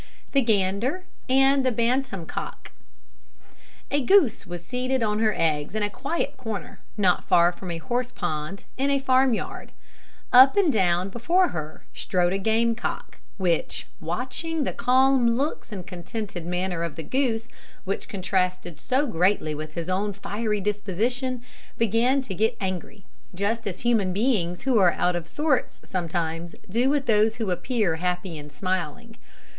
THE 0.31 0.41
GANDER 0.41 1.03
AND 1.29 1.63
THE 1.63 1.71
BANTAM 1.71 2.25
COCK. 2.25 2.71
A 3.91 4.01
goose 4.01 4.47
was 4.47 4.65
seated 4.65 5.03
on 5.03 5.19
her 5.19 5.35
eggs 5.37 5.75
in 5.75 5.83
a 5.83 5.91
quiet 5.91 6.37
corner, 6.37 6.79
not 6.97 7.25
far 7.27 7.51
from 7.51 7.69
a 7.69 7.77
horse 7.77 8.11
pond, 8.11 8.63
in 8.79 8.89
a 8.89 8.97
farmyard. 8.97 9.71
Up 10.33 10.57
and 10.57 10.73
down 10.73 11.09
before 11.09 11.49
her 11.49 11.83
strode 11.93 12.33
a 12.33 12.39
game 12.39 12.73
cock, 12.73 13.19
which, 13.37 13.85
watching 13.99 14.63
the 14.63 14.73
calm 14.73 15.35
looks 15.37 15.71
and 15.71 15.85
contented 15.85 16.47
manner 16.47 16.81
of 16.81 16.95
the 16.95 17.03
goose, 17.03 17.47
which 17.83 18.07
contrasted 18.09 18.79
so 18.79 19.05
greatly 19.05 19.53
with 19.53 19.75
his 19.75 19.87
own 19.87 20.13
fiery 20.13 20.59
disposition, 20.59 21.43
began 21.77 22.21
to 22.21 22.33
get 22.33 22.57
angry, 22.59 23.05
just 23.35 23.67
as 23.67 23.81
human 23.81 24.13
beings 24.13 24.63
who 24.63 24.79
are 24.79 24.93
out 24.93 25.15
of 25.15 25.27
sorts 25.27 25.79
sometimes 25.85 26.55
do 26.67 26.89
with 26.89 27.05
those 27.05 27.35
who 27.35 27.51
appear 27.51 27.97
happy 27.97 28.35
and 28.39 28.51
smiling. 28.51 29.15